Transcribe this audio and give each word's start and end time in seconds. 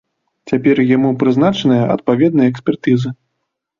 Цяпер 0.51 0.77
яму 0.95 1.11
прызначаныя 1.23 1.83
адпаведныя 1.99 2.47
экспертызы. 2.53 3.09